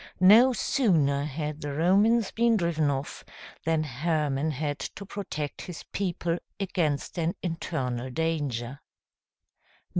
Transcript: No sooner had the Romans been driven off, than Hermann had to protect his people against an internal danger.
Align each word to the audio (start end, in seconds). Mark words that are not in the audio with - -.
No 0.19 0.51
sooner 0.51 1.25
had 1.25 1.61
the 1.61 1.73
Romans 1.73 2.31
been 2.31 2.57
driven 2.57 2.89
off, 2.89 3.23
than 3.65 3.83
Hermann 3.83 4.49
had 4.49 4.79
to 4.79 5.05
protect 5.05 5.61
his 5.61 5.83
people 5.91 6.39
against 6.59 7.19
an 7.19 7.35
internal 7.43 8.09
danger. 8.09 8.79